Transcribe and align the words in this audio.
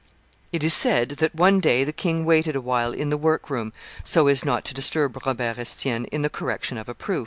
It 0.51 0.63
is 0.63 0.73
said 0.73 1.09
that 1.19 1.35
one 1.35 1.59
day 1.59 1.83
the 1.83 1.93
king 1.93 2.25
waited 2.25 2.55
a 2.55 2.59
while 2.59 2.91
in 2.91 3.11
the 3.11 3.17
work 3.19 3.51
room, 3.51 3.71
so 4.03 4.25
as 4.29 4.43
not 4.43 4.65
to 4.65 4.73
disturb 4.73 5.15
Robert 5.27 5.59
Estienne 5.59 6.05
in 6.05 6.23
the 6.23 6.27
correction 6.27 6.79
of 6.79 6.89
a 6.89 6.95
proof. 6.95 7.19